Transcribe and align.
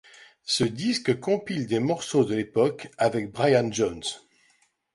Ce 0.45 0.63
disque 0.63 1.19
compile 1.19 1.67
des 1.67 1.77
morceaux 1.77 2.25
de 2.25 2.33
l'époque 2.33 2.89
avec 2.97 3.31
Brian 3.31 3.71
Jones. 3.71 4.01